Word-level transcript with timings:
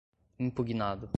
impugnado 0.39 1.09